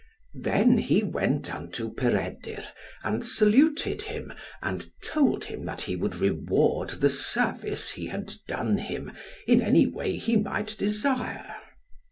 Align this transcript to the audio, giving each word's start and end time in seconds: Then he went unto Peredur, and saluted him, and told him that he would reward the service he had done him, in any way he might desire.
Then 0.41 0.79
he 0.79 1.03
went 1.03 1.53
unto 1.53 1.93
Peredur, 1.93 2.63
and 3.03 3.23
saluted 3.23 4.01
him, 4.01 4.33
and 4.59 4.89
told 5.05 5.45
him 5.45 5.63
that 5.65 5.81
he 5.81 5.95
would 5.95 6.15
reward 6.15 6.89
the 6.89 7.07
service 7.07 7.91
he 7.91 8.07
had 8.07 8.33
done 8.47 8.79
him, 8.79 9.11
in 9.45 9.61
any 9.61 9.85
way 9.85 10.15
he 10.17 10.37
might 10.37 10.75
desire. 10.75 11.55